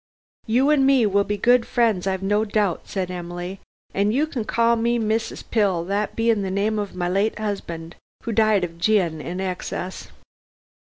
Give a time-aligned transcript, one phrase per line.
[0.47, 3.59] "You an' me will be good friends, I've no doubt," said Emily,
[3.93, 5.43] "an' you can call me Mrs.
[5.51, 7.93] Pill, that being the name of my late 'usband,
[8.23, 10.07] who died of gin in excess.